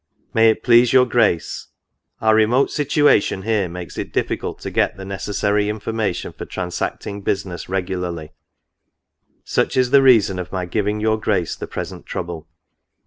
55" 0.33 0.33
May 0.35 0.49
it 0.49 0.63
please 0.63 0.93
your 0.93 1.05
Grace, 1.05 1.67
«Our 2.23 2.33
remote 2.33 2.71
situation 2.71 3.43
here 3.43 3.69
makes 3.69 3.99
it 3.99 4.11
difficult 4.11 4.57
to 4.61 4.71
get 4.71 4.97
the 4.97 5.05
necessary 5.05 5.69
information 5.69 6.33
for 6.33 6.45
transacting 6.45 7.21
business 7.21 7.69
regularly: 7.69 8.31
such 9.43 9.77
is 9.77 9.91
the 9.91 10.01
reason 10.01 10.39
of 10.39 10.51
my 10.51 10.65
giving 10.65 11.01
your 11.01 11.19
Grace 11.19 11.55
the 11.55 11.67
present 11.67 12.07
trouble. 12.07 12.47